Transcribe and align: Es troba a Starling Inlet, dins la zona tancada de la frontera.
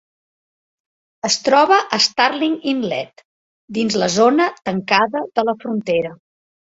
Es 1.27 1.35
troba 1.49 1.75
a 1.97 1.99
Starling 2.05 2.55
Inlet, 2.71 3.23
dins 3.79 3.97
la 4.05 4.07
zona 4.15 4.47
tancada 4.71 5.23
de 5.39 5.45
la 5.51 5.55
frontera. 5.65 6.13